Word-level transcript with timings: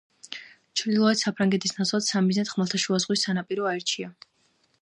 ჩრდილოეთ 0.79 1.21
საფრანგეთის 1.25 1.75
ნაცვლად 1.79 2.07
სამიზნედ 2.07 2.51
ხმელთაშუა 2.55 3.01
ზღვის 3.05 3.27
სანაპირო 3.29 3.73
აირჩა. 3.75 4.13